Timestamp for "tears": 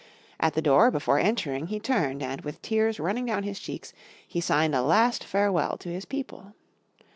2.63-2.99